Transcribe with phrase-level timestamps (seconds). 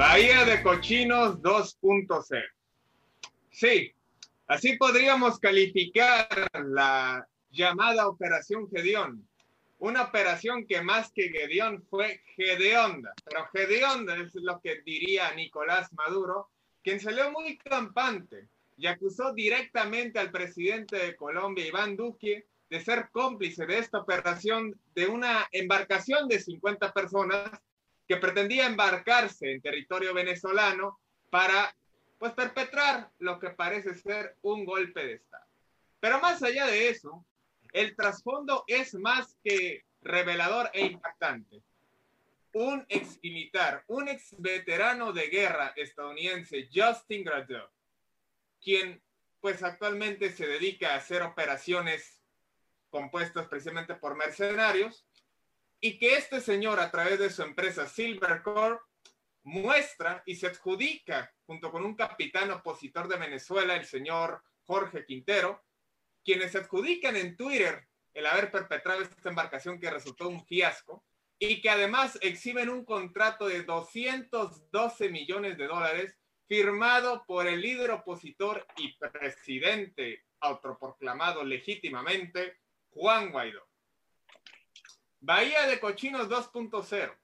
[0.00, 2.42] Bahía de Cochinos 2.0.
[3.50, 3.94] Sí,
[4.46, 9.28] así podríamos calificar la llamada Operación Gedeón.
[9.78, 13.12] Una operación que más que Gedeón fue Gedeonda.
[13.22, 16.48] Pero Gedeonda es lo que diría Nicolás Maduro,
[16.82, 23.10] quien salió muy campante y acusó directamente al presidente de Colombia, Iván Duque, de ser
[23.12, 27.50] cómplice de esta operación de una embarcación de 50 personas
[28.10, 30.98] que pretendía embarcarse en territorio venezolano
[31.30, 31.72] para
[32.18, 35.46] pues perpetrar lo que parece ser un golpe de Estado.
[36.00, 37.24] Pero más allá de eso,
[37.72, 41.62] el trasfondo es más que revelador e impactante.
[42.52, 47.68] Un ex militar, un ex veterano de guerra estadounidense, Justin Gradeau,
[48.60, 49.00] quien
[49.40, 52.20] pues actualmente se dedica a hacer operaciones
[52.90, 55.06] compuestas precisamente por mercenarios,
[55.80, 58.82] y que este señor a través de su empresa Silvercorp
[59.42, 65.64] muestra y se adjudica junto con un capitán opositor de Venezuela, el señor Jorge Quintero,
[66.22, 71.04] quienes se adjudican en Twitter el haber perpetrado esta embarcación que resultó un fiasco
[71.38, 77.92] y que además exhiben un contrato de 212 millones de dólares firmado por el líder
[77.92, 82.58] opositor y presidente autoproclamado legítimamente,
[82.90, 83.69] Juan Guaidó.
[85.22, 87.14] Bahía de Cochinos 2.0.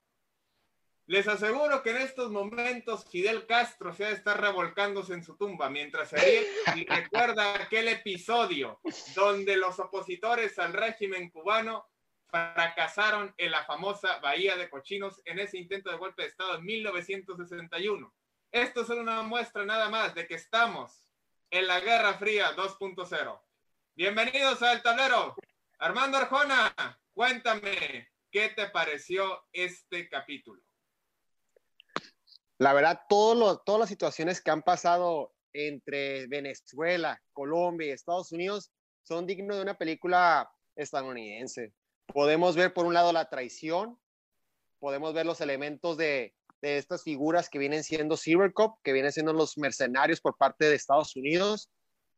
[1.07, 5.37] Les aseguro que en estos momentos Fidel Castro se ha de estar revolcándose en su
[5.37, 8.81] tumba mientras se ríe y recuerda aquel episodio
[9.15, 11.87] donde los opositores al régimen cubano
[12.29, 16.65] fracasaron en la famosa Bahía de Cochinos en ese intento de golpe de Estado en
[16.65, 18.15] 1961.
[18.53, 21.15] Esto es una muestra nada más de que estamos
[21.51, 23.41] en la Guerra Fría 2.0.
[23.95, 25.35] Bienvenidos al tablero.
[25.79, 26.75] Armando Arjona,
[27.17, 30.61] Cuéntame, ¿qué te pareció este capítulo?
[32.59, 38.71] La verdad, todas las situaciones que han pasado entre Venezuela, Colombia y Estados Unidos
[39.03, 41.73] son dignos de una película estadounidense.
[42.05, 43.99] Podemos ver por un lado la traición,
[44.79, 49.57] podemos ver los elementos de, estas figuras que vienen siendo Cybercop, que vienen siendo los
[49.57, 51.71] mercenarios por parte de Estados Unidos.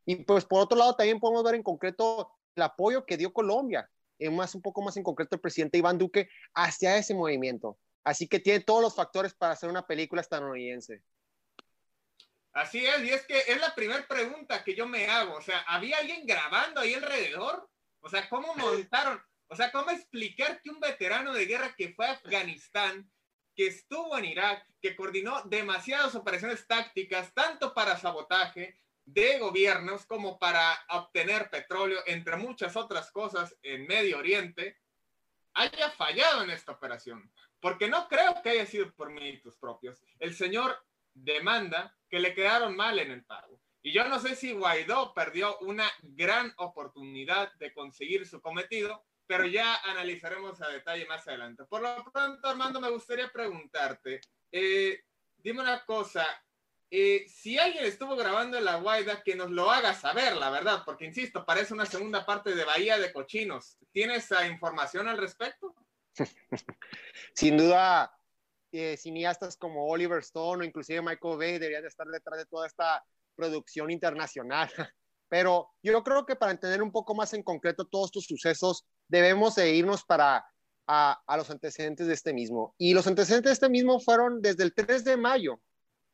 [0.07, 3.89] Y pues por otro lado también podemos ver en concreto el apoyo que dio Colombia
[4.31, 7.79] más un poco más en concreto el presidente Iván Duque hacia ese movimiento.
[8.05, 11.03] Así que tiene todos los factores para hacer una película estadounidense.
[12.53, 15.35] Así es, y es que es la primera pregunta que yo me hago.
[15.35, 17.69] O sea, ¿había alguien grabando ahí alrededor?
[18.01, 19.21] O sea, ¿cómo montaron?
[19.49, 23.11] O sea, ¿cómo explicar que un veterano de guerra que fue a Afganistán,
[23.55, 28.79] que estuvo en Irak, que coordinó demasiadas operaciones tácticas, tanto para sabotaje,
[29.13, 34.79] de gobiernos como para obtener petróleo, entre muchas otras cosas, en Medio Oriente,
[35.55, 37.33] haya fallado en esta operación.
[37.61, 40.03] Porque no creo que haya sido por méritos propios.
[40.19, 40.79] El señor
[41.15, 43.61] demanda que le quedaron mal en el pago.
[43.83, 49.47] Y yo no sé si Guaidó perdió una gran oportunidad de conseguir su cometido, pero
[49.47, 51.65] ya analizaremos a detalle más adelante.
[51.65, 54.21] Por lo pronto, Armando, me gustaría preguntarte,
[54.53, 55.03] eh,
[55.39, 56.27] dime una cosa,
[56.91, 60.83] eh, si alguien estuvo grabando en la Guaida, que nos lo haga saber, la verdad,
[60.87, 63.77] porque insisto, parece una segunda parte de Bahía de Cochinos.
[63.93, 65.75] ¿Tienes información al respecto?
[67.35, 68.11] Sin duda,
[68.73, 73.05] eh, cineastas como Oliver Stone o inclusive Michael Bay deberían estar detrás de toda esta
[73.35, 74.71] producción internacional.
[75.29, 79.57] Pero yo creo que para entender un poco más en concreto todos estos sucesos, debemos
[79.57, 80.43] de irnos para
[80.87, 82.75] a, a los antecedentes de este mismo.
[82.79, 85.61] Y los antecedentes de este mismo fueron desde el 3 de mayo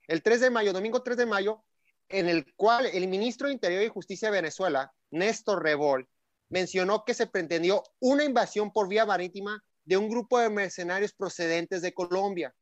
[0.07, 1.65] el 3 de mayo, domingo 3 de mayo,
[2.09, 6.09] en el cual el ministro de Interior y Justicia de Venezuela, Néstor Revol,
[6.49, 11.83] mencionó que se pretendió una invasión por vía marítima de un grupo de mercenarios procedentes
[11.83, 12.55] de Colombia,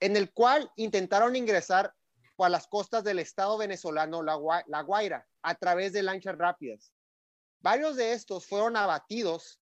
[0.00, 1.92] en el cual intentaron ingresar
[2.36, 6.92] por las costas del estado venezolano La, La Guaira a través de lanchas rápidas.
[7.60, 9.60] Varios de estos fueron abatidos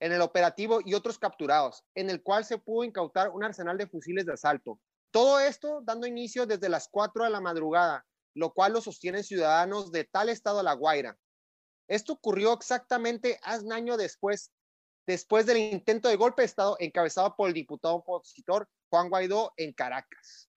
[0.00, 3.86] en el operativo y otros capturados, en el cual se pudo incautar un arsenal de
[3.86, 4.80] fusiles de asalto.
[5.10, 9.90] Todo esto dando inicio desde las 4 de la madrugada, lo cual lo sostienen ciudadanos
[9.90, 11.18] de tal estado La Guaira.
[11.88, 14.52] Esto ocurrió exactamente hace un año después,
[15.06, 19.72] después del intento de golpe de Estado encabezado por el diputado opositor Juan Guaidó en
[19.72, 20.50] Caracas.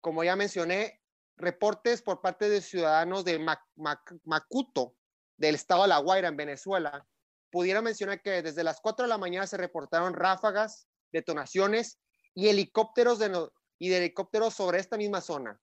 [0.00, 1.00] Como ya mencioné,
[1.36, 3.38] reportes por parte de ciudadanos de
[4.24, 4.96] Macuto,
[5.36, 7.06] del estado de La Guaira, en Venezuela,
[7.50, 11.98] pudiera mencionar que desde las 4 de la mañana se reportaron ráfagas, detonaciones
[12.34, 13.48] y helicópteros, de
[13.84, 15.60] y de helicópteros sobre esta misma zona.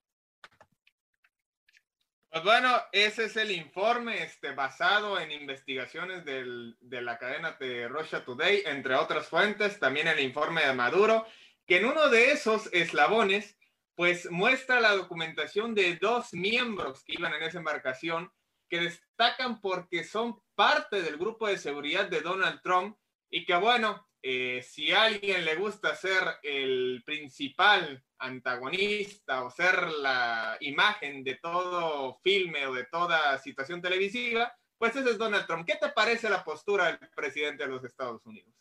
[2.30, 7.88] Pues bueno, ese es el informe este, basado en investigaciones del, de la cadena de
[7.88, 11.26] Russia Today, entre otras fuentes, también el informe de Maduro,
[11.66, 13.58] que en uno de esos eslabones,
[13.96, 18.32] pues muestra la documentación de dos miembros que iban en esa embarcación,
[18.70, 22.96] que destacan porque son parte del grupo de seguridad de Donald Trump
[23.32, 29.88] y que bueno, eh, si a alguien le gusta ser el principal antagonista o ser
[29.88, 35.66] la imagen de todo filme o de toda situación televisiva, pues ese es Donald Trump.
[35.66, 38.54] ¿Qué te parece la postura del presidente de los Estados Unidos?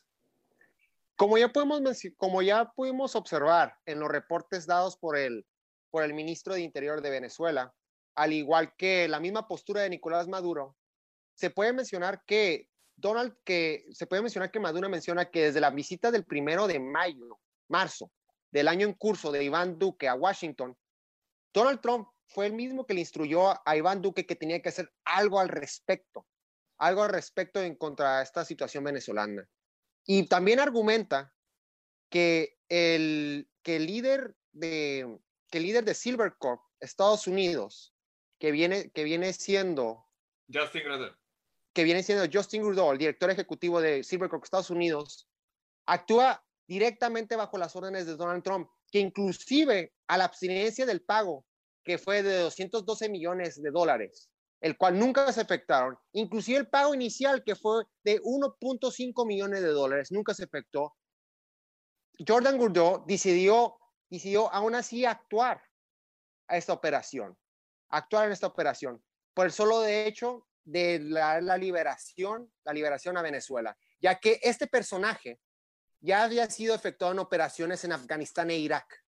[1.15, 1.83] Como ya podemos,
[2.17, 5.45] como ya pudimos observar en los reportes dados por el,
[5.91, 7.75] por el ministro de Interior de Venezuela,
[8.15, 10.75] al igual que la misma postura de Nicolás Maduro,
[11.35, 12.70] se puede mencionar que
[13.01, 16.79] Donald, que se puede mencionar que Maduro menciona que desde la visita del primero de
[16.79, 17.39] mayo,
[17.69, 18.11] marzo,
[18.51, 20.77] del año en curso de Iván Duque a Washington,
[21.53, 24.93] Donald Trump fue el mismo que le instruyó a Iván Duque que tenía que hacer
[25.05, 26.27] algo al respecto,
[26.79, 29.49] algo al respecto en contra esta situación venezolana.
[30.07, 31.33] Y también argumenta
[32.09, 35.19] que el, que el líder de
[35.51, 37.93] que el líder de Silvercorp, Estados Unidos,
[38.39, 40.07] que viene, que viene siendo
[40.53, 41.15] Justin Trudeau
[41.73, 45.29] que viene siendo Justin Trudeau, director ejecutivo de Silvercorp Estados Unidos,
[45.87, 51.45] actúa directamente bajo las órdenes de Donald Trump, que inclusive a la abstinencia del pago,
[51.85, 54.31] que fue de 212 millones de dólares,
[54.61, 59.69] el cual nunca se efectuaron, inclusive el pago inicial, que fue de 1.5 millones de
[59.69, 60.97] dólares, nunca se efectuó.
[62.27, 63.79] Jordan Trudeau decidió,
[64.11, 65.63] decidió aún así actuar
[66.49, 67.37] a esta operación,
[67.89, 69.03] actuar en esta operación,
[69.35, 74.67] por el solo de hecho de la, liberación, la liberación a Venezuela, ya que este
[74.67, 75.41] personaje
[76.01, 79.05] ya había sido efectuado en operaciones en Afganistán e Irak.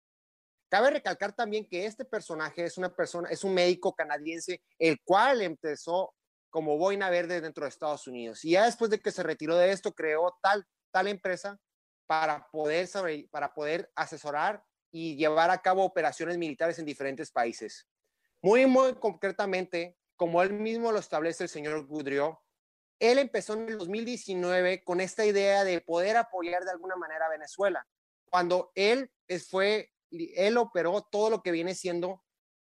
[0.69, 5.41] Cabe recalcar también que este personaje es una persona, es un médico canadiense, el cual
[5.41, 6.13] empezó
[6.49, 8.43] como boina verde dentro de Estados Unidos.
[8.45, 11.59] Y ya después de que se retiró de esto, creó tal, tal empresa
[12.05, 12.89] para poder,
[13.31, 17.87] para poder asesorar y llevar a cabo operaciones militares en diferentes países.
[18.41, 22.37] Muy, muy concretamente, como él mismo lo establece el señor Goodriot,
[22.99, 27.29] él empezó en el 2019 con esta idea de poder apoyar de alguna manera a
[27.29, 27.87] Venezuela,
[28.29, 29.11] cuando él
[29.49, 32.23] fue, él operó todo lo que viene siendo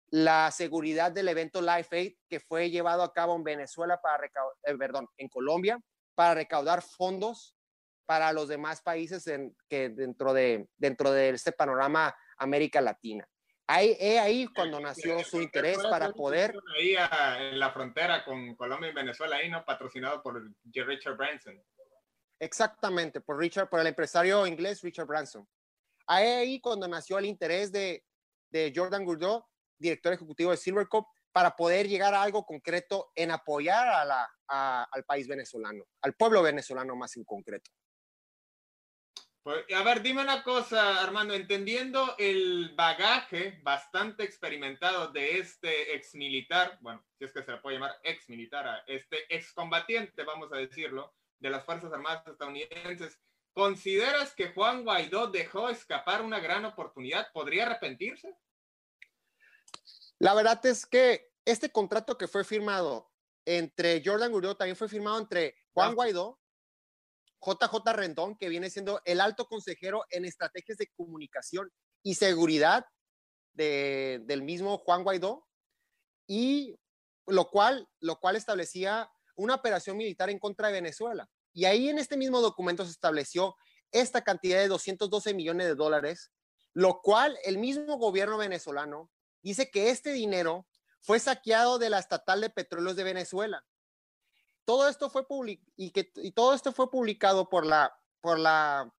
[0.07, 4.55] la seguridad del evento Life Aid que fue llevado a cabo en Venezuela para recaudar,
[4.63, 5.79] eh, perdón, en Colombia
[6.15, 7.55] para recaudar fondos
[8.07, 9.25] para los demás países
[9.69, 13.29] que dentro de dentro de este panorama América Latina.
[13.67, 16.53] Ahí, ahí cuando nació su interés para poder...
[16.75, 16.95] Ahí
[17.39, 19.63] en la frontera con Colombia y Venezuela, ahí, ¿no?
[19.63, 21.61] Patrocinado por Richard Branson.
[22.39, 25.47] Exactamente, por Richard, por el empresario inglés Richard Branson.
[26.07, 28.03] Ahí, ahí cuando nació el interés de,
[28.49, 29.45] de Jordan Gourdeau,
[29.77, 35.03] director ejecutivo de Silvercup, para poder llegar a algo concreto en apoyar a la, al
[35.05, 37.71] país venezolano, al pueblo venezolano más en concreto.
[39.45, 46.77] A ver, dime una cosa, Armando, entendiendo el bagaje bastante experimentado de este ex militar,
[46.79, 50.57] bueno, si es que se le puede llamar ex militar a este excombatiente, vamos a
[50.57, 53.19] decirlo, de las Fuerzas Armadas estadounidenses,
[53.51, 57.27] ¿consideras que Juan Guaidó dejó escapar una gran oportunidad?
[57.33, 58.37] ¿Podría arrepentirse?
[60.19, 63.11] La verdad es que este contrato que fue firmado
[63.43, 66.39] entre Jordan Guaidó también fue firmado entre Juan Guaidó
[67.43, 71.71] JJ Rendón, que viene siendo el alto consejero en estrategias de comunicación
[72.01, 72.85] y seguridad
[73.53, 75.45] del mismo Juan Guaidó,
[76.27, 76.79] y
[77.27, 81.29] lo cual, lo cual establecía una operación militar en contra de Venezuela.
[81.53, 83.55] Y ahí en este mismo documento se estableció
[83.91, 86.31] esta cantidad de 212 millones de dólares,
[86.73, 90.65] lo cual el mismo gobierno venezolano dice que este dinero
[90.99, 93.63] fue saqueado de la estatal de petróleos de Venezuela
[94.65, 95.25] todo esto fue
[95.75, 98.91] y que y todo esto fue publicado por la por la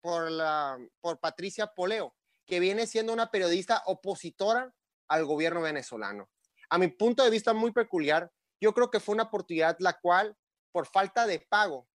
[0.00, 2.14] por la por Patricia Poleo,
[2.46, 4.74] que viene siendo una periodista opositora
[5.08, 6.28] al gobierno venezolano.
[6.68, 10.36] A mi punto de vista muy peculiar, yo creo que fue una oportunidad la cual,
[10.72, 11.88] por falta de pago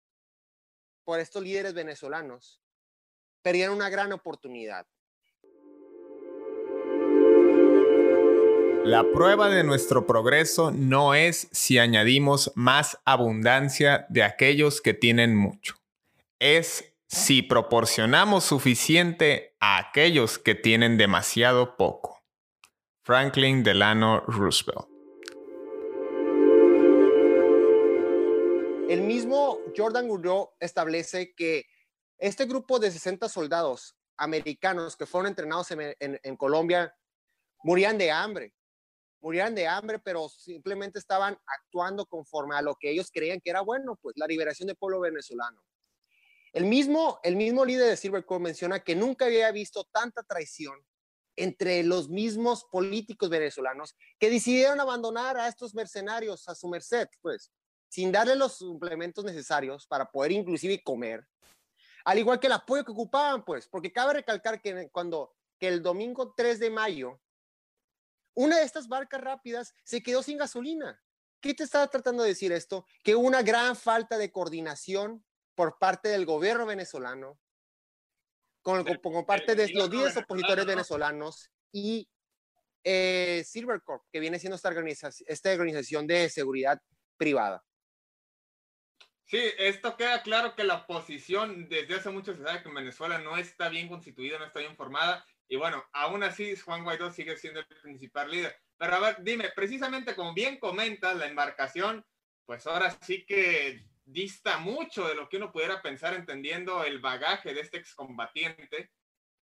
[1.04, 2.62] por estos líderes venezolanos,
[3.42, 4.86] perdieron una gran oportunidad.
[8.84, 15.36] La prueba de nuestro progreso no es si añadimos más abundancia de aquellos que tienen
[15.36, 15.76] mucho.
[16.40, 22.24] Es si proporcionamos suficiente a aquellos que tienen demasiado poco.
[23.02, 24.88] Franklin Delano Roosevelt.
[28.88, 31.66] El mismo Jordan Goodrow establece que
[32.18, 36.92] este grupo de 60 soldados americanos que fueron entrenados en, en Colombia
[37.62, 38.52] morían de hambre
[39.22, 43.62] murieran de hambre, pero simplemente estaban actuando conforme a lo que ellos creían que era
[43.62, 45.62] bueno, pues la liberación del pueblo venezolano.
[46.52, 50.76] El mismo, el mismo líder de Silver menciona que nunca había visto tanta traición
[51.36, 57.50] entre los mismos políticos venezolanos que decidieron abandonar a estos mercenarios a su merced, pues,
[57.88, 61.26] sin darle los suplementos necesarios para poder inclusive comer,
[62.04, 65.80] al igual que el apoyo que ocupaban, pues, porque cabe recalcar que cuando que el
[65.80, 67.20] domingo 3 de mayo
[68.34, 71.00] una de estas barcas rápidas se quedó sin gasolina.
[71.40, 72.86] ¿Qué te estaba tratando de decir esto?
[73.02, 75.24] Que una gran falta de coordinación
[75.54, 77.38] por parte del gobierno venezolano,
[78.62, 82.08] con, como parte de los 10 opositores venezolanos y
[82.84, 86.80] eh, Silvercorp, que viene siendo esta organización, esta organización de seguridad
[87.16, 87.64] privada.
[89.24, 93.36] Sí, esto queda claro que la oposición desde hace mucho se sabe que Venezuela no
[93.36, 97.60] está bien constituida, no está bien formada y bueno, aún así Juan Guaidó sigue siendo
[97.60, 98.58] el principal líder.
[98.78, 102.06] Pero a ver, dime, precisamente como bien comentas, la embarcación,
[102.46, 107.52] pues ahora sí que dista mucho de lo que uno pudiera pensar entendiendo el bagaje
[107.52, 108.92] de este excombatiente,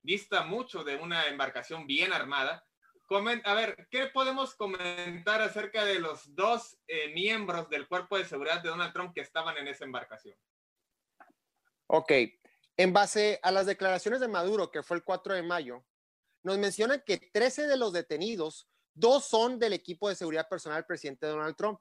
[0.02, 2.66] dista mucho de una embarcación bien armada.
[3.44, 8.64] a ver, ¿qué podemos comentar acerca de los dos eh, miembros del cuerpo de seguridad
[8.64, 10.36] de Donald Trump que estaban en esa embarcación?
[11.86, 12.12] Ok,
[12.76, 15.86] en base a las declaraciones de Maduro, que fue el 4 de mayo,
[16.44, 20.86] nos menciona que 13 de los detenidos, dos son del equipo de seguridad personal del
[20.86, 21.80] presidente Donald Trump.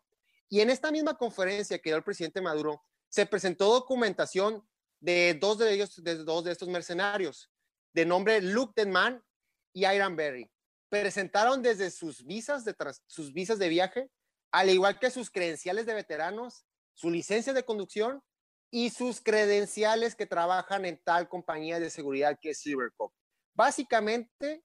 [0.49, 4.67] Y en esta misma conferencia que dio el presidente Maduro, se presentó documentación
[5.01, 7.51] de dos de ellos, de dos de estos mercenarios,
[7.93, 9.25] de nombre Luke Denman
[9.73, 10.51] y Iron Berry.
[10.89, 12.75] Presentaron desde sus visas de,
[13.07, 14.11] sus visas de viaje,
[14.53, 16.65] al igual que sus credenciales de veteranos,
[16.95, 18.23] su licencia de conducción
[18.71, 23.13] y sus credenciales que trabajan en tal compañía de seguridad que es Cybercop.
[23.55, 24.65] Básicamente,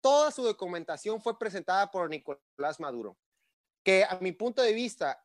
[0.00, 3.16] toda su documentación fue presentada por Nicolás Maduro,
[3.84, 5.22] que a mi punto de vista,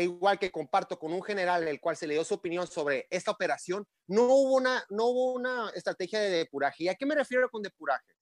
[0.00, 3.30] igual que comparto con un general el cual se le dio su opinión sobre esta
[3.30, 6.84] operación, no hubo una, no hubo una estrategia de depuraje.
[6.84, 8.14] ¿Y a qué me refiero con depuraje?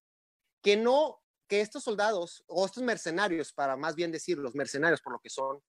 [0.62, 5.12] Que no, que estos soldados o estos mercenarios, para más bien decir los mercenarios por
[5.12, 5.62] lo que son,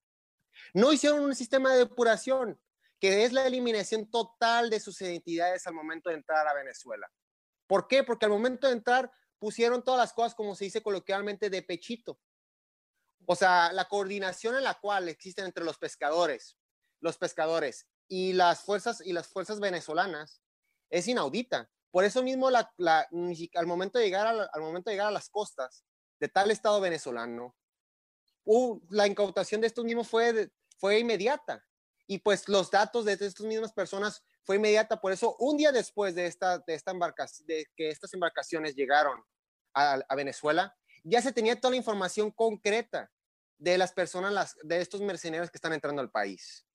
[0.73, 2.59] no hicieron un sistema de depuración,
[2.99, 7.07] que es la eliminación total de sus identidades al momento de entrar a Venezuela.
[7.67, 8.03] ¿Por qué?
[8.03, 12.19] Porque al momento de entrar pusieron todas las cosas, como se dice coloquialmente, de pechito.
[13.25, 16.57] O sea, la coordinación en la cual existen entre los pescadores,
[17.01, 20.41] los pescadores y las fuerzas y las fuerzas venezolanas
[20.89, 21.69] es inaudita.
[21.91, 25.29] Por eso mismo, la, al, momento de llegar a, al momento de llegar a las
[25.29, 25.83] costas
[26.19, 27.55] de tal estado venezolano,
[28.89, 31.65] la incautación de estos mismos fue, fue inmediata.
[32.07, 34.99] Y pues los datos de estas mismas personas fue inmediata.
[35.01, 39.21] Por eso, un día después de, esta, de, esta embarcación, de que estas embarcaciones llegaron
[39.73, 43.11] a, Venezuela, ya se tenía toda la información concreta
[43.59, 46.65] de las personas, las, de estos mercenarios que están entrando al país.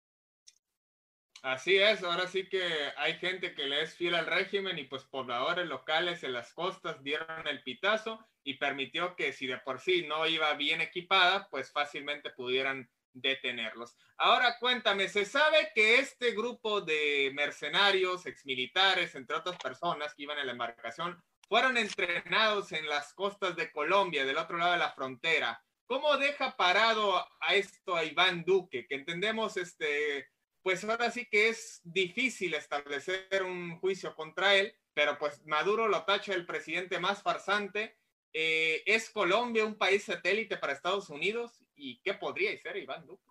[1.42, 2.62] Así es, ahora sí que
[2.96, 7.02] hay gente que le es fiel al régimen y pues pobladores locales en las costas
[7.02, 11.72] dieron el pitazo y permitió que si de por sí no iba bien equipada, pues
[11.72, 13.96] fácilmente pudieran detenerlos.
[14.16, 20.38] Ahora cuéntame, se sabe que este grupo de mercenarios, exmilitares, entre otras personas que iban
[20.38, 24.92] en la embarcación, fueron entrenados en las costas de Colombia, del otro lado de la
[24.92, 25.62] frontera.
[25.86, 28.86] ¿Cómo deja parado a esto a Iván Duque?
[28.86, 30.30] Que entendemos, este,
[30.62, 36.04] pues ahora sí que es difícil establecer un juicio contra él, pero pues Maduro lo
[36.04, 37.98] tacha el presidente más farsante.
[38.32, 41.62] Eh, ¿Es Colombia un país satélite para Estados Unidos?
[41.84, 43.24] ¿Y qué podría ser Iván Duque?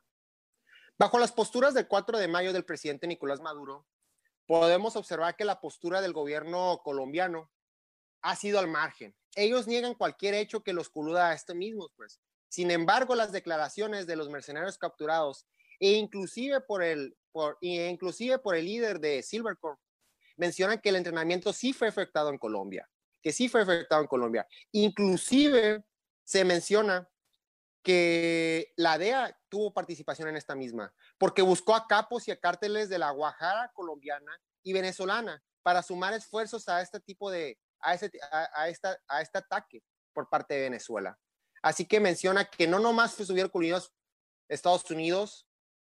[0.97, 3.87] Bajo las posturas del 4 de mayo del presidente Nicolás Maduro,
[4.45, 7.49] podemos observar que la postura del gobierno colombiano
[8.21, 9.15] ha sido al margen.
[9.35, 12.19] Ellos niegan cualquier hecho que los coluda a este mismo, pues.
[12.49, 15.47] Sin embargo, las declaraciones de los mercenarios capturados
[15.79, 17.15] e inclusive por el,
[17.61, 19.79] e inclusive por el líder de Silvercorp
[20.35, 22.89] mencionan que el entrenamiento sí fue afectado en Colombia,
[23.21, 24.45] que sí fue afectado en Colombia.
[24.73, 25.85] Inclusive
[26.25, 27.07] se menciona
[27.83, 32.89] que la DEA tuvo participación en esta misma, porque buscó a capos y a cárteles
[32.89, 34.31] de la Guajara colombiana
[34.63, 39.37] y venezolana para sumar esfuerzos a este tipo de, a, ese, a, esta, a este
[39.39, 39.83] ataque
[40.13, 41.17] por parte de Venezuela.
[41.61, 43.93] Así que menciona que no nomás estuvieron coludidos
[44.49, 45.47] Estados Unidos,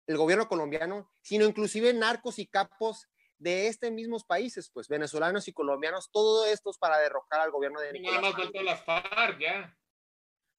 [0.06, 3.06] el gobierno colombiano, sino inclusive narcos y capos
[3.38, 7.92] de estos mismos países, pues venezolanos y colombianos, todos estos para derrocar al gobierno de
[7.92, 8.20] Nicolás.
[8.20, 9.76] Más faltó la FARC ya.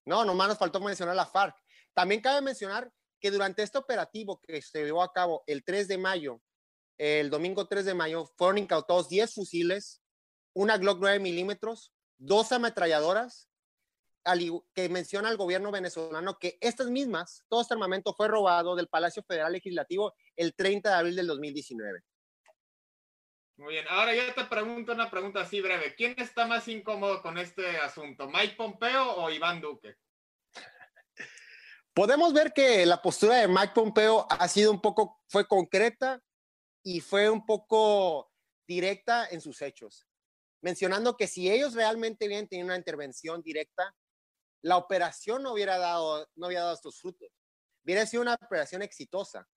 [0.04, 1.56] No, nomás nos faltó mencionar la FARC.
[1.94, 2.90] También cabe mencionar
[3.20, 6.42] que durante este operativo que se llevó a cabo el 3 de mayo,
[6.98, 10.02] el domingo 3 de mayo, fueron incautados 10 fusiles,
[10.54, 13.48] una Glock 9 milímetros, dos ametralladoras,
[14.74, 19.22] que menciona el gobierno venezolano que estas mismas, todo este armamento fue robado del Palacio
[19.24, 22.02] Federal Legislativo el 30 de abril del 2019.
[23.62, 25.94] Muy bien, ahora yo te pregunto una pregunta así breve.
[25.94, 29.98] ¿Quién está más incómodo con este asunto, Mike Pompeo o Iván Duque?
[31.94, 36.20] Podemos ver que la postura de Mike Pompeo ha sido un poco, fue concreta
[36.82, 38.32] y fue un poco
[38.66, 40.08] directa en sus hechos,
[40.60, 43.94] mencionando que si ellos realmente hubieran tenido una intervención directa,
[44.62, 47.28] la operación no hubiera dado, no había dado estos frutos.
[47.84, 49.48] Hubiera sido una operación exitosa.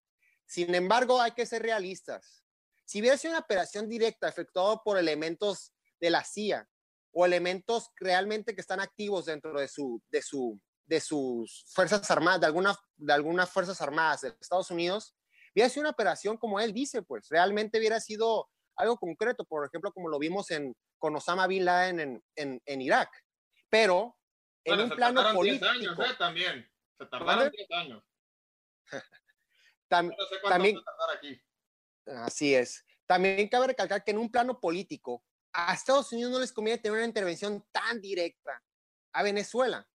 [0.45, 2.44] Sin embargo, hay que ser realistas.
[2.85, 6.67] Si hubiera sido una operación directa efectuada por elementos de la CIA
[7.11, 12.41] o elementos realmente que están activos dentro de, su, de, su, de sus fuerzas armadas,
[12.41, 15.15] de, alguna, de algunas fuerzas armadas de Estados Unidos,
[15.53, 19.91] hubiera sido una operación como él dice, pues realmente hubiera sido algo concreto, por ejemplo,
[19.91, 23.09] como lo vimos en, con Osama Bin Laden en, en, en Irak.
[23.69, 24.15] Pero
[24.65, 25.65] en un plano político.
[25.65, 26.15] Años, ¿eh?
[26.17, 26.69] También.
[26.97, 28.03] Se tardaron 10 años.
[29.87, 30.11] Tam,
[30.49, 30.77] también,
[31.15, 31.39] aquí.
[32.05, 32.85] Así es.
[33.05, 36.97] También cabe recalcar que en un plano político, a Estados Unidos no les conviene tener
[36.97, 38.61] una intervención tan directa
[39.13, 39.87] a Venezuela.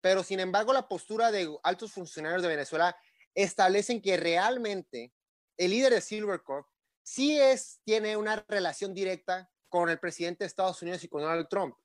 [0.00, 2.96] Pero sin embargo, la postura de altos funcionarios de Venezuela
[3.34, 5.12] establecen que realmente
[5.56, 6.66] el líder de Silvercorp
[7.02, 11.48] sí es, tiene una relación directa con el presidente de Estados Unidos y con Donald
[11.48, 11.76] Trump.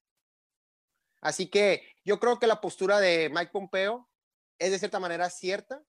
[1.22, 4.10] Así que yo creo que la postura de Mike Pompeo
[4.60, 5.84] es de cierta manera cierta,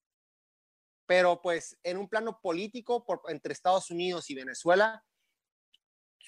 [1.06, 5.04] pero pues en un plano político por, entre Estados Unidos y Venezuela,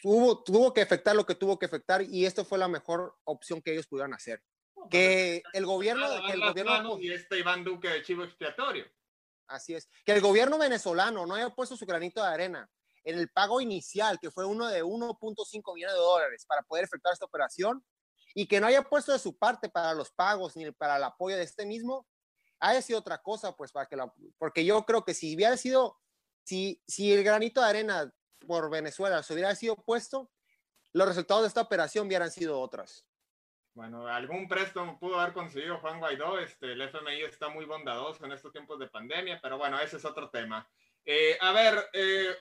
[0.01, 3.61] tuvo, tuvo que afectar lo que tuvo que afectar y esto fue la mejor opción
[3.61, 4.43] que ellos pudieron hacer.
[4.91, 6.07] que el gobierno...
[6.27, 8.87] Que el gobierno y este Iván Duque de chivo expiatorio.
[9.49, 9.89] Así es.
[10.05, 12.71] Que el gobierno venezolano no haya puesto su granito de arena
[13.05, 17.15] en el pago inicial, que fue uno de 1.5 millones de dólares para poder efectuar
[17.15, 17.83] esta operación,
[18.35, 21.37] y que no haya puesto de su parte para los pagos ni para el apoyo
[21.37, 22.07] de este mismo,
[22.61, 25.99] haya sido otra cosa, pues, para que la, porque yo creo que si hubiera sido,
[26.45, 28.13] si, si el granito de arena
[28.47, 30.31] por Venezuela se hubiera sido puesto,
[30.93, 33.07] los resultados de esta operación hubieran sido otras.
[33.75, 36.39] Bueno, algún préstamo pudo haber conseguido Juan Guaidó.
[36.41, 40.05] Este, el FMI está muy bondadoso en estos tiempos de pandemia, pero bueno, ese es
[40.05, 40.69] otro tema.
[41.05, 42.35] Eh, a ver, eh,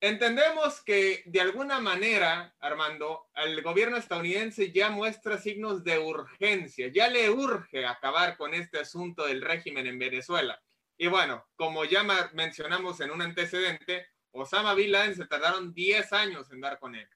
[0.00, 7.08] Entendemos que de alguna manera, Armando, el gobierno estadounidense ya muestra signos de urgencia, ya
[7.08, 10.62] le urge acabar con este asunto del régimen en Venezuela.
[10.98, 12.02] Y bueno, como ya
[12.34, 17.08] mencionamos en un antecedente, Osama Bin Laden se tardaron 10 años en dar con él.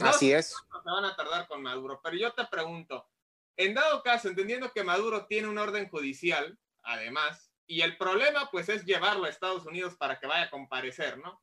[0.00, 0.50] Así es.
[0.50, 3.08] Se van a tardar con Maduro, pero yo te pregunto,
[3.56, 8.68] en dado caso, entendiendo que Maduro tiene una orden judicial, además, y el problema pues
[8.68, 11.42] es llevarlo a Estados Unidos para que vaya a comparecer, ¿no?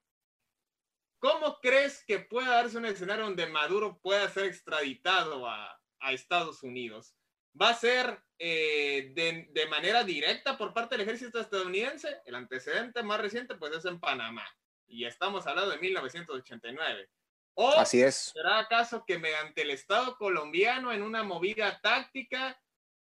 [1.26, 7.16] ¿Cómo crees que pueda darse un escenario donde Maduro pueda ser extraditado a, Estados Unidos?
[7.60, 12.22] ¿Va a ser eh, de, manera directa por parte del ejército estadounidense?
[12.26, 14.46] El antecedente más reciente pues es en Panamá
[14.86, 17.10] y estamos hablando de 1989.
[17.56, 18.32] ¿O Así es.
[18.32, 22.62] ¿Será acaso que mediante el Estado colombiano en una movida táctica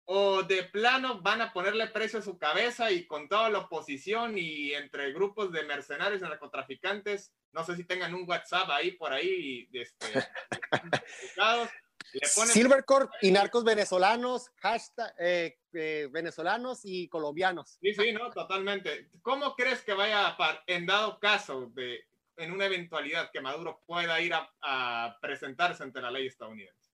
[0.05, 4.37] o de plano van a ponerle precio a su cabeza y con toda la oposición
[4.37, 9.13] y entre grupos de mercenarios y narcotraficantes, no sé si tengan un WhatsApp ahí por
[9.13, 10.27] ahí, este,
[12.31, 17.77] Silvercorp y narcos venezolanos, hashtag eh, eh, venezolanos y colombianos.
[17.81, 19.09] Sí, sí, no, totalmente.
[19.21, 22.01] ¿Cómo crees que vaya a, en dado caso de,
[22.37, 26.91] en una eventualidad que Maduro pueda ir a, a presentarse ante la ley estadounidense?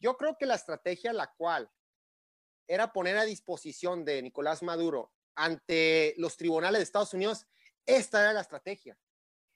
[0.00, 1.70] Yo creo que la estrategia la cual
[2.66, 7.46] era poner a disposición de Nicolás Maduro ante los tribunales de Estados Unidos,
[7.86, 8.96] esta era la estrategia.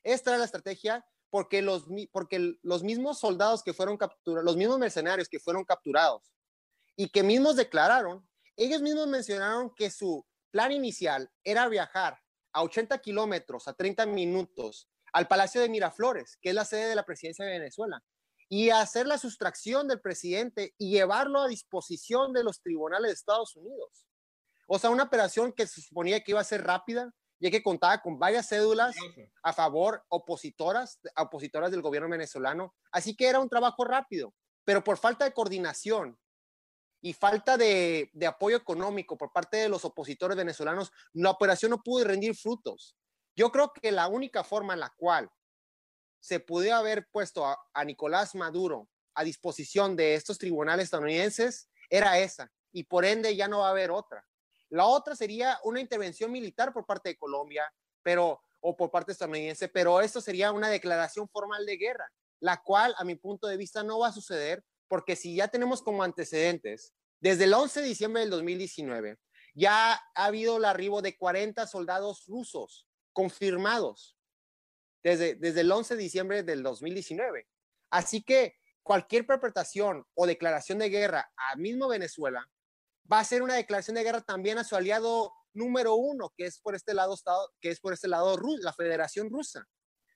[0.04, 4.78] Esta era la estrategia porque los, porque los mismos soldados que fueron capturados, los mismos
[4.78, 6.32] mercenarios que fueron capturados
[6.94, 12.20] y que mismos declararon, ellos mismos mencionaron que su plan inicial era viajar
[12.52, 16.94] a 80 kilómetros, a 30 minutos, al Palacio de Miraflores, que es la sede de
[16.94, 18.00] la presidencia de Venezuela,
[18.48, 23.56] y hacer la sustracción del presidente y llevarlo a disposición de los tribunales de Estados
[23.56, 24.06] Unidos.
[24.68, 27.12] O sea, una operación que se suponía que iba a ser rápida,
[27.44, 28.96] ya que contaba con varias cédulas
[29.42, 32.74] a favor opositoras, opositoras del gobierno venezolano.
[32.90, 34.32] Así que era un trabajo rápido,
[34.64, 36.18] pero por falta de coordinación
[37.02, 41.82] y falta de, de apoyo económico por parte de los opositores venezolanos, la operación no
[41.82, 42.96] pudo rendir frutos.
[43.36, 45.30] Yo creo que la única forma en la cual
[46.20, 52.18] se pudo haber puesto a, a Nicolás Maduro a disposición de estos tribunales estadounidenses era
[52.18, 54.26] esa, y por ende ya no va a haber otra.
[54.70, 57.72] La otra sería una intervención militar por parte de Colombia,
[58.02, 62.94] pero o por parte estadounidense, pero esto sería una declaración formal de guerra, la cual
[62.96, 66.94] a mi punto de vista no va a suceder porque si ya tenemos como antecedentes,
[67.20, 69.18] desde el 11 de diciembre del 2019
[69.54, 74.16] ya ha habido el arribo de 40 soldados rusos confirmados
[75.02, 77.46] desde, desde el 11 de diciembre del 2019.
[77.90, 82.48] Así que cualquier perpetración o declaración de guerra a mismo Venezuela
[83.10, 86.58] va a ser una declaración de guerra también a su aliado número uno, que es
[86.58, 87.16] por este lado,
[87.60, 89.66] que es por este lado la Federación Rusa,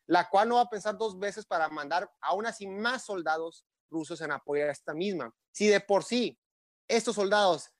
[0.06, 4.20] la cual no va a pensar dos veces para mandar aún así más soldados rusos
[4.20, 5.32] en apoyo a esta misma.
[5.52, 6.38] Si de por sí
[6.88, 7.70] estos soldados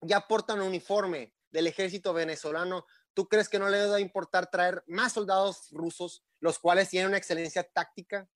[0.00, 4.84] ya portan uniforme del ejército venezolano, ¿tú crees que no le va a importar traer
[4.86, 8.28] más soldados rusos, los cuales tienen una excelencia táctica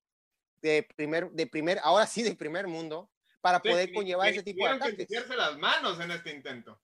[0.60, 3.10] de primer, de primer, ahora sí de primer mundo,
[3.44, 5.07] para poder conllevar ese tipo de ataques.
[5.07, 6.80] Que las manos en este intento.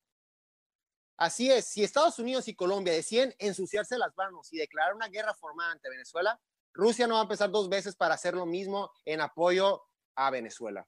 [1.16, 5.33] Así es, si Estados Unidos y Colombia deciden ensuciarse las manos y declarar una guerra
[5.33, 6.38] formada ante Venezuela,
[6.75, 9.83] Rusia no va a empezar dos veces para hacer lo mismo en apoyo
[10.16, 10.87] a Venezuela.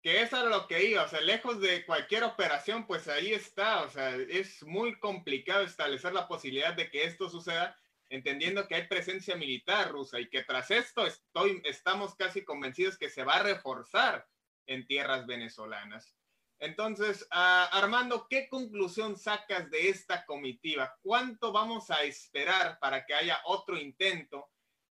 [0.00, 3.82] Que eso era lo que iba, o sea, lejos de cualquier operación, pues ahí está,
[3.82, 7.76] o sea, es muy complicado establecer la posibilidad de que esto suceda
[8.08, 13.08] entendiendo que hay presencia militar rusa y que tras esto estoy, estamos casi convencidos que
[13.08, 14.26] se va a reforzar
[14.66, 16.16] en tierras venezolanas.
[16.58, 20.96] Entonces, uh, Armando, ¿qué conclusión sacas de esta comitiva?
[21.02, 24.48] ¿Cuánto vamos a esperar para que haya otro intento?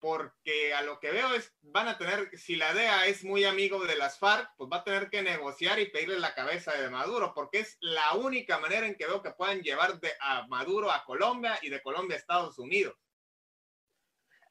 [0.06, 3.84] Porque a lo que veo es, van a tener, si la DEA es muy amigo
[3.86, 7.34] de las FARC, pues va a tener que negociar y pedirle la cabeza de Maduro,
[7.34, 11.04] porque es la única manera en que veo que puedan llevar de, a Maduro a
[11.06, 12.96] Colombia y de Colombia a Estados Unidos.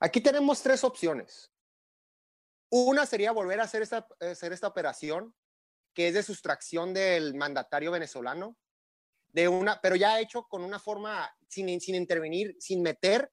[0.00, 1.52] Aquí tenemos tres opciones.
[2.68, 5.36] Una sería volver a hacer esta, hacer esta operación,
[5.94, 8.58] que es de sustracción del mandatario venezolano,
[9.28, 13.30] de una, pero ya hecho con una forma sin, sin intervenir, sin meter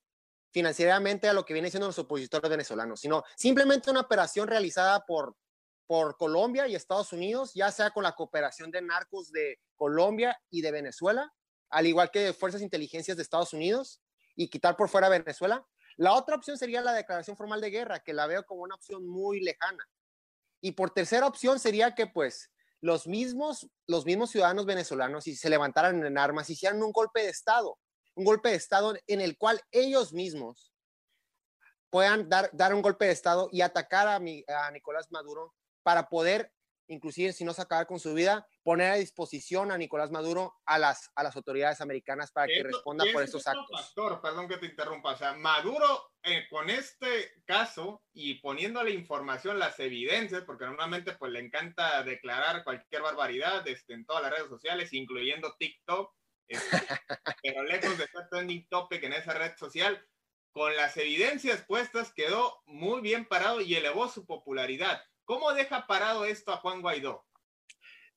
[0.52, 5.36] financieramente a lo que vienen siendo los opositores venezolanos, sino simplemente una operación realizada por,
[5.88, 10.62] por Colombia y Estados Unidos, ya sea con la cooperación de narcos de Colombia y
[10.62, 11.34] de Venezuela,
[11.70, 14.02] al igual que de fuerzas de inteligencias de Estados Unidos,
[14.36, 15.66] y quitar por fuera Venezuela,
[15.98, 19.06] la otra opción sería la declaración formal de guerra, que la veo como una opción
[19.06, 19.88] muy lejana.
[20.62, 25.50] Y por tercera opción sería que pues los mismos, los mismos ciudadanos venezolanos, si se
[25.50, 27.78] levantaran en armas, hicieran un golpe de Estado,
[28.16, 30.74] un golpe de Estado en el cual ellos mismos
[31.90, 36.10] puedan dar, dar un golpe de Estado y atacar a, mi, a Nicolás Maduro para
[36.10, 36.52] poder
[36.92, 40.78] inclusive si no se acaba con su vida, poner a disposición a Nicolás Maduro a
[40.78, 43.82] las, a las autoridades americanas para que responda por estos actos.
[43.82, 49.58] Factor, perdón que te interrumpa, o sea, Maduro eh, con este caso y poniéndole información,
[49.58, 54.50] las evidencias, porque normalmente pues le encanta declarar cualquier barbaridad este, en todas las redes
[54.50, 56.14] sociales, incluyendo TikTok,
[56.52, 56.78] este,
[57.44, 60.06] pero lejos de ser trending topic en esa red social,
[60.52, 65.02] con las evidencias puestas quedó muy bien parado y elevó su popularidad.
[65.26, 67.26] ¿Cómo deja parado esto a Juan Guaidó?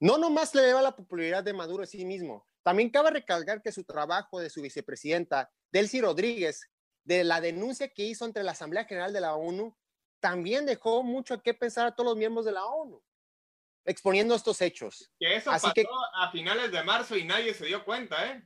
[0.00, 2.46] No nomás le eleva la popularidad de Maduro a sí mismo.
[2.62, 6.70] También cabe recalcar que su trabajo de su vicepresidenta, Delcy Rodríguez,
[7.04, 9.76] de la denuncia que hizo ante la Asamblea General de la ONU,
[10.20, 13.02] también dejó mucho que pensar a todos los miembros de la ONU,
[13.84, 15.10] exponiendo estos hechos.
[15.18, 15.72] Que eso pasó
[16.14, 18.42] a finales de marzo y nadie se dio cuenta, ¿eh?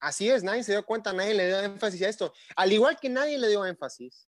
[0.00, 2.32] Así es, nadie se dio cuenta, nadie le dio énfasis a esto.
[2.54, 4.28] Al igual que nadie le dio énfasis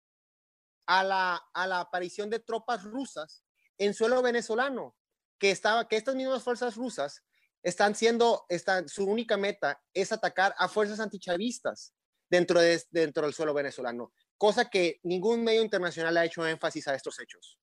[0.86, 3.44] a la, a la aparición de tropas rusas
[3.78, 4.94] en suelo venezolano,
[5.38, 7.24] que, estaba, que estas mismas fuerzas rusas
[7.62, 11.94] están siendo, están, su única meta es atacar a fuerzas antichavistas
[12.28, 16.94] dentro, de, dentro del suelo venezolano, cosa que ningún medio internacional ha hecho énfasis a
[16.94, 17.58] estos hechos.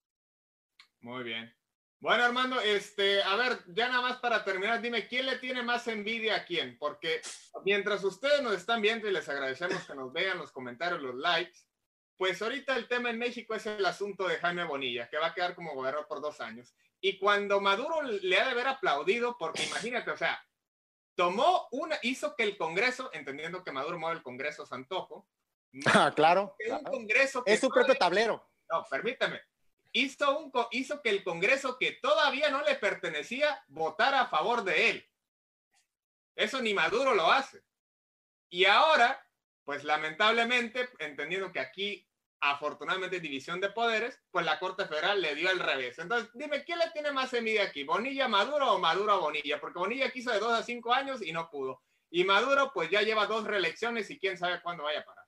[1.01, 1.55] Muy bien.
[2.01, 5.87] Bueno, Armando, este, a ver, ya nada más para terminar, dime, ¿quién le tiene más
[5.87, 6.75] envidia a quién?
[6.79, 7.21] Porque
[7.63, 11.59] mientras ustedes nos están viendo y les agradecemos que nos vean los comentarios, los likes,
[12.17, 15.33] pues ahorita el tema en México es el asunto de Jaime Bonilla, que va a
[15.35, 16.73] quedar como gobernador por dos años.
[17.01, 20.43] Y cuando Maduro le ha de haber aplaudido, porque imagínate, o sea,
[21.13, 25.27] tomó una, hizo que el Congreso, entendiendo que Maduro mueve el Congreso Santojo,
[25.85, 28.43] ah, claro, Un Congreso es su propio tablero.
[28.71, 29.39] No, permítame.
[29.93, 35.09] Hizo, que el Congreso, que todavía no le pertenecía, votara a favor de él.
[36.35, 37.63] Eso ni Maduro lo hace.
[38.49, 39.25] Y ahora,
[39.63, 42.07] pues lamentablemente, entendiendo que aquí
[42.43, 45.99] afortunadamente división de poderes, pues la Corte Federal le dio el revés.
[45.99, 47.83] Entonces, dime, ¿quién le tiene más envidia aquí?
[47.83, 49.59] ¿Bonilla Maduro o Maduro Bonilla?
[49.59, 51.83] Porque Bonilla quiso de dos a cinco años y no pudo.
[52.09, 55.25] Y Maduro, pues ya lleva dos reelecciones y quién sabe cuándo vaya a parar.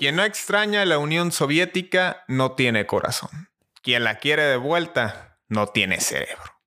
[0.00, 3.50] Quien no extraña la Unión Soviética no tiene corazón.
[3.82, 6.58] Quien la quiere de vuelta no tiene cerebro.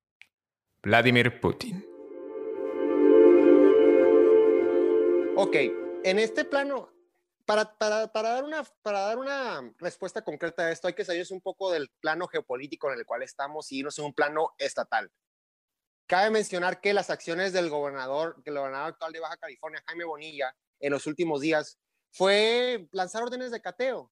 [0.84, 1.84] Vladimir Putin.
[5.36, 5.56] Ok,
[6.04, 6.94] en este plano,
[7.48, 11.34] para, para, para, dar una, para dar una respuesta concreta a esto, hay que salirse
[11.34, 15.12] un poco del plano geopolítico en el cual estamos y irnos en un plano estatal.
[16.06, 20.56] Cabe mencionar que las acciones del gobernador, el gobernador actual de Baja California, Jaime Bonilla,
[20.80, 21.80] en los últimos días,
[22.14, 24.12] fue lanzar órdenes de cateo,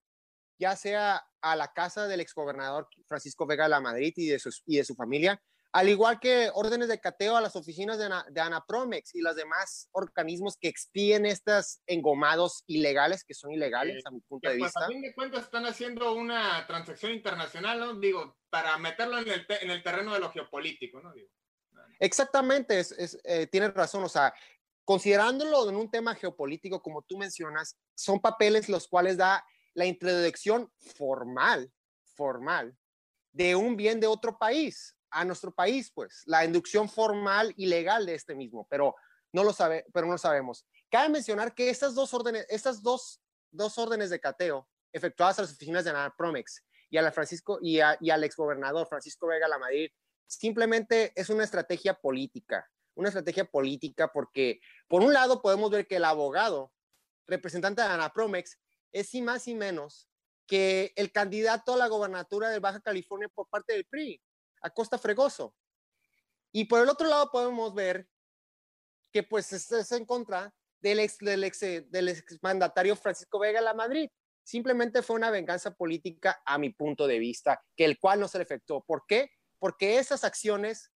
[0.59, 4.49] ya sea a la casa del exgobernador Francisco Vega de la Madrid y de su,
[4.65, 8.41] y de su familia, al igual que órdenes de cateo a las oficinas de, de,
[8.41, 14.19] Anapromex y los demás organismos que expiden estos engomados ilegales, que son ilegales a mi
[14.21, 14.85] punto de pues, vista.
[14.85, 17.93] A fin de cuentas están haciendo una transacción internacional, ¿no?
[17.95, 21.13] Digo, para meterlo en el, en el terreno de lo geopolítico, ¿no?
[21.13, 21.29] Digo.
[21.99, 24.33] Exactamente, es, es eh, tienes razón, o sea,
[24.85, 30.71] considerándolo en un tema geopolítico, como tú mencionas, son papeles los cuales da la introducción
[30.97, 31.71] formal,
[32.15, 32.77] formal,
[33.31, 38.05] de un bien de otro país a nuestro país, pues, la inducción formal y legal
[38.05, 38.95] de este mismo, pero
[39.33, 40.65] no lo sabe, pero no sabemos.
[40.89, 45.53] Cabe mencionar que estas dos órdenes, estas dos, dos órdenes de cateo efectuadas a las
[45.53, 46.13] oficinas de la
[47.13, 49.89] Francisco, y, y al exgobernador Francisco Vega La Madrid,
[50.27, 55.97] simplemente es una estrategia política, una estrategia política porque, por un lado, podemos ver que
[55.97, 56.71] el abogado,
[57.27, 58.57] representante de Anapromex,
[58.91, 60.07] es sin más y menos
[60.47, 64.21] que el candidato a la gobernatura de Baja California por parte del PRI,
[64.61, 65.55] Acosta Fregoso.
[66.51, 68.07] Y por el otro lado podemos ver
[69.11, 73.73] que pues es, en contra del ex, del, ex, del ex mandatario Francisco Vega La
[73.73, 74.09] Madrid.
[74.43, 78.39] Simplemente fue una venganza política a mi punto de vista, que el cual no se
[78.39, 78.83] le efectuó.
[78.83, 79.31] ¿Por qué?
[79.59, 80.90] Porque esas acciones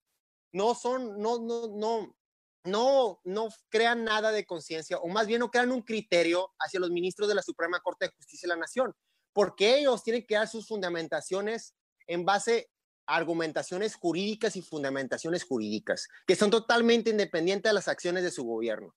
[0.54, 2.16] no son, no, no, no,
[2.64, 6.90] no, no crean nada de conciencia, o más bien no crean un criterio hacia los
[6.90, 8.94] ministros de la Suprema Corte de Justicia de la Nación,
[9.32, 11.74] porque ellos tienen que dar sus fundamentaciones
[12.06, 12.70] en base
[13.06, 18.94] argumentaciones jurídicas y fundamentaciones jurídicas, que son totalmente independientes de las acciones de su gobierno.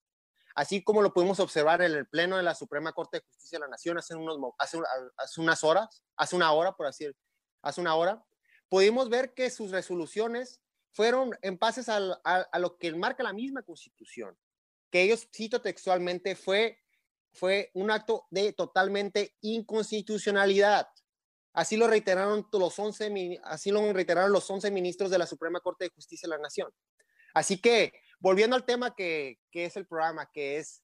[0.56, 3.66] Así como lo pudimos observar en el Pleno de la Suprema Corte de Justicia de
[3.66, 4.16] la Nación hace,
[5.18, 7.10] hace, unas horas, hace una hora, por así
[7.64, 8.24] hace una hora,
[8.70, 10.62] pudimos ver que sus resoluciones
[10.98, 14.36] fueron en pases a, a, lo que marca la misma Constitución,
[14.90, 16.80] que ellos, cito textualmente, fue,
[17.34, 20.88] fue un acto de totalmente inconstitucionalidad.
[21.54, 25.86] Así lo reiteraron los 11, así lo reiteraron los 11 ministros de la Suprema Corte
[25.86, 26.72] de Justicia de la Nación.
[27.36, 30.82] Así que, volviendo al tema que, que es el programa, que es,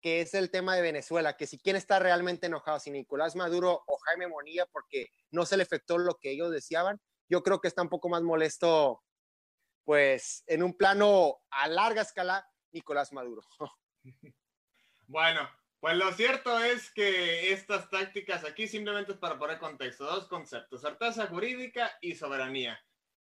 [0.00, 3.82] que es el tema de Venezuela, que si quién está realmente enojado, si Nicolás Maduro
[3.88, 7.66] o Jaime Monilla, porque no se le efectuó lo que ellos deseaban, yo creo que
[7.66, 9.02] está un poco más molesto,
[9.88, 13.40] pues, en un plano a larga escala, Nicolás Maduro.
[15.06, 15.48] Bueno,
[15.80, 20.82] pues lo cierto es que estas tácticas aquí simplemente es para poner contexto, dos conceptos,
[20.82, 22.78] certeza jurídica y soberanía.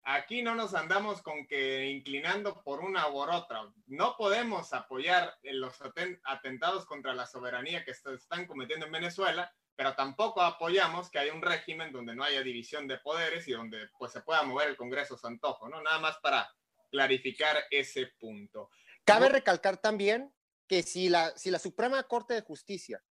[0.04, 3.68] Aquí no nos andamos con que inclinando por una u otra.
[3.86, 5.82] No podemos apoyar los
[6.22, 11.42] atentados contra la soberanía que están cometiendo en Venezuela, pero tampoco apoyamos que haya un
[11.42, 15.16] régimen donde no haya división de poderes y donde pues se pueda mover el Congreso
[15.16, 15.82] Santojo, ¿no?
[15.82, 16.50] Nada más para
[16.90, 18.70] clarificar ese punto.
[19.04, 20.32] Cabe recalcar también
[20.68, 23.02] que si la, si la Suprema Corte de Justicia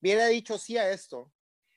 [0.00, 1.30] hubiera dicho sí a esto,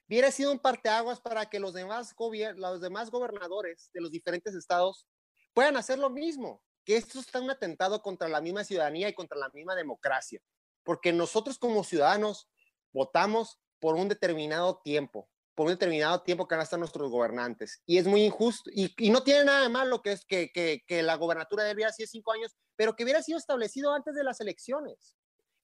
[0.07, 2.15] hubiera sido un parteaguas para que los demás,
[2.55, 5.07] los demás gobernadores de los diferentes estados
[5.53, 9.37] puedan hacer lo mismo, que esto está un atentado contra la misma ciudadanía y contra
[9.37, 10.41] la misma democracia,
[10.83, 12.49] porque nosotros como ciudadanos
[12.91, 17.81] votamos por un determinado tiempo, por un determinado tiempo que van a estar nuestros gobernantes.
[17.85, 18.69] Y es muy injusto.
[18.73, 22.55] Y, no tiene nada de malo que, es que la gobernatura debiera ser cinco años,
[22.75, 25.15] pero que hubiera sido establecido antes de las elecciones.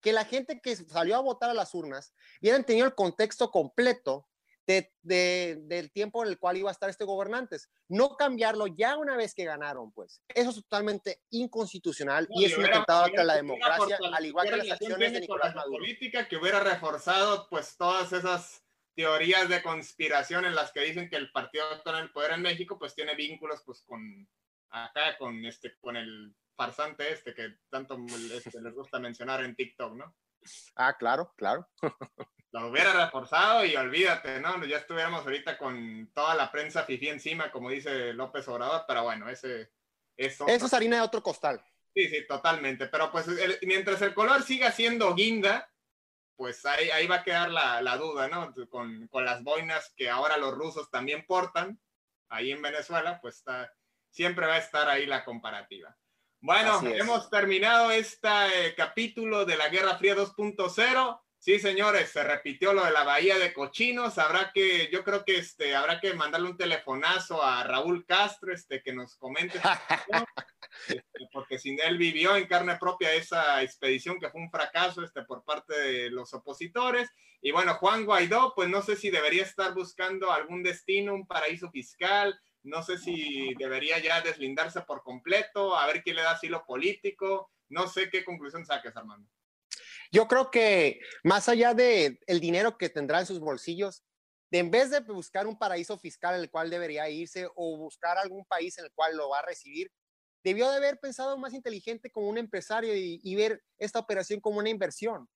[0.02, 4.28] Que la gente que salió a votar a las urnas hubieran tenido el contexto completo
[4.68, 7.70] de, de, del tiempo en el cual iba a estar este gobernantes.
[7.90, 10.22] No cambiarlo ya una vez que ganaron, pues.
[10.30, 14.72] Eso es totalmente inconstitucional y es un atentado contra la democracia, al igual que las
[14.72, 15.80] acciones de Nicolás Maduro.
[15.80, 18.64] política que hubiera reforzado, pues, todas esas
[18.96, 22.42] teorías de conspiración en las que dicen que el partido está en el poder en
[22.42, 24.28] México, pues tiene vínculos pues con
[24.70, 27.98] acá, con este, con el farsante este que tanto
[28.34, 30.16] este, les gusta mencionar en TikTok, ¿no?
[30.76, 31.68] Ah, claro, claro.
[32.52, 34.64] Lo hubiera reforzado y olvídate, ¿no?
[34.66, 39.30] Ya estuviéramos ahorita con toda la prensa fifí encima, como dice López Obrador, pero bueno,
[39.30, 39.72] ese...
[40.18, 41.64] Eso, eso es harina de otro costal.
[41.96, 42.88] Sí, sí, totalmente.
[42.88, 43.26] Pero pues
[43.64, 45.72] mientras el color siga siendo guinda,
[46.36, 48.54] pues ahí, ahí va a quedar la, la duda, ¿no?
[48.70, 51.80] Con, con, las boinas que ahora los rusos también portan,
[52.30, 53.74] ahí en Venezuela, pues está,
[54.10, 55.98] siempre va a estar ahí la comparativa.
[56.40, 61.22] Bueno, hemos terminado este capítulo de la Guerra Fría 2.0.
[61.42, 64.20] Sí, señores, se repitió lo de la Bahía de Cochinos.
[64.20, 68.84] Habrá que, yo creo que este, habrá que mandarle un telefonazo a Raúl Castro, este,
[68.84, 69.60] que nos comente.
[70.88, 75.24] Este, porque sin él vivió en carne propia esa expedición que fue un fracaso este,
[75.24, 77.10] por parte de los opositores.
[77.42, 81.70] Y bueno, Juan Guaidó, pues no sé si debería estar buscando algún destino, un paraíso
[81.72, 86.64] fiscal, no sé si debería ya deslindarse por completo, a ver quién le da asilo
[86.66, 89.28] político, no sé qué conclusión saques, Armando.
[90.14, 94.04] Yo creo que más allá de el dinero que tendrá en sus bolsillos,
[94.52, 98.18] de en vez de buscar un paraíso fiscal en el cual debería irse o buscar
[98.18, 99.90] algún país en el cual lo va a recibir,
[100.44, 104.70] debió de haber pensado más inteligente como un empresario y, ver esta operación como una
[104.70, 105.30] inversión,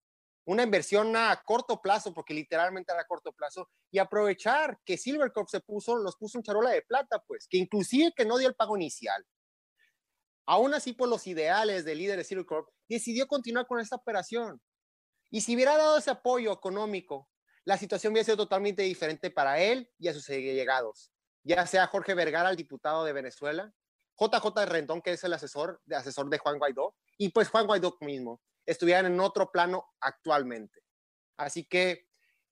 [0.46, 5.48] una inversión a corto plazo, porque literalmente era a corto plazo, y aprovechar que Silvercorp
[5.50, 8.56] se puso, los puso en charola de plata, pues, que inclusive que no dio el
[8.56, 9.24] pago inicial.
[10.46, 14.62] Aún así, por los ideales del líder de Silvercorp, decidió continuar con esta operación.
[15.32, 17.28] Y si hubiera dado ese apoyo económico,
[17.66, 21.12] la situación hubiera sido totalmente diferente para él y a sus llegados,
[21.44, 23.74] ya sea Jorge Vergara, el diputado de Venezuela,
[24.20, 27.98] JJ Rendón, que es el asesor de, asesor de Juan Guaidó, y pues Juan Guaidó
[28.02, 30.82] mismo, estuvieran en otro plano actualmente.
[31.38, 32.08] Así que,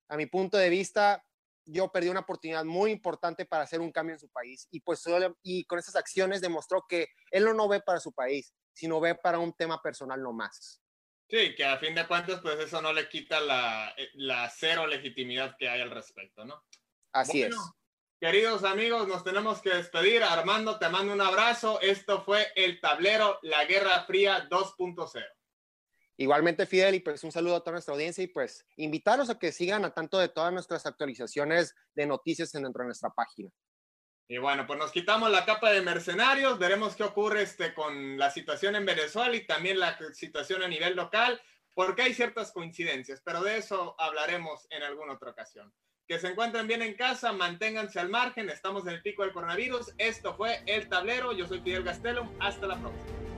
[0.09, 1.23] a mi punto de vista,
[1.65, 5.03] yo perdí una oportunidad muy importante para hacer un cambio en su país y pues
[5.41, 9.15] y con esas acciones demostró que él no, no ve para su país, sino ve
[9.15, 10.81] para un tema personal no más.
[11.29, 14.85] Sí, que a fin de cuentas, pues eso no le quita la, eh, la cero
[14.85, 16.63] legitimidad que hay al respecto, ¿no?
[17.13, 17.55] Así es.
[18.19, 20.23] Queridos amigos, nos tenemos que despedir.
[20.23, 21.81] Armando, te mando un abrazo.
[21.81, 25.21] Esto fue El Tablero, la Guerra Fría 2.0.
[26.17, 29.51] Igualmente, Fidel, y pues un saludo a toda nuestra audiencia y pues invitarlos a que
[29.51, 33.49] sigan a tanto de todas nuestras actualizaciones de noticias dentro de nuestra página.
[34.27, 38.31] Y bueno, pues nos quitamos la capa de mercenarios, veremos qué ocurre este, con la
[38.31, 41.41] situación en Venezuela y también la situación a nivel local,
[41.73, 45.73] porque hay ciertas coincidencias, pero de eso hablaremos en alguna otra ocasión.
[46.07, 49.93] Que se encuentren bien en casa, manténganse al margen, estamos en el pico del coronavirus.
[49.97, 53.32] Esto fue El Tablero, yo soy Fidel Gastelum, hasta la próxima.